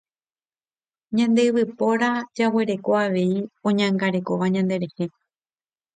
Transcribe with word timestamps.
Ñande 1.17 1.41
yvypóra 1.47 2.09
jaguereko 2.35 2.91
avei 3.03 3.35
oñangarekóva 3.67 4.45
ñanderehe. 4.55 5.05